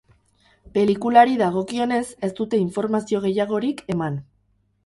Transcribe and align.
Pelikulari 0.77 1.35
dagokionez, 1.41 2.01
ez 2.29 2.31
dute 2.41 2.63
informazio 2.65 3.23
gehiagorik 3.27 3.89
eman. 3.97 4.19